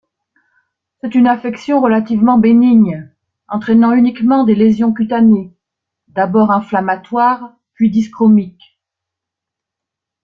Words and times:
C'est 0.99 1.13
une 1.13 1.27
affection 1.27 1.79
relativement 1.79 2.39
bénigne, 2.39 3.11
entrainant 3.47 3.93
uniquement 3.93 4.45
des 4.45 4.55
lésions 4.55 4.93
cutanées, 4.93 5.53
d'abord 6.07 6.49
inflammatoires 6.49 7.53
puis 7.75 7.91
dyschromiques. 7.91 8.79